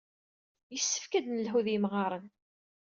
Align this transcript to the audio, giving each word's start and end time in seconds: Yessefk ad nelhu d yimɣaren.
Yessefk 0.73 1.13
ad 1.19 1.25
nelhu 1.27 1.59
d 1.65 1.67
yimɣaren. 1.71 2.27